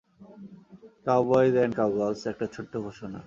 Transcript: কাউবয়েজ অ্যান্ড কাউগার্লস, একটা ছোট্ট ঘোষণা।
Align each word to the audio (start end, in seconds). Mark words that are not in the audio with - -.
কাউবয়েজ 1.05 1.53
অ্যান্ড 1.57 1.73
কাউগার্লস, 1.75 2.21
একটা 2.27 2.45
ছোট্ট 2.55 2.73
ঘোষণা। 2.77 3.19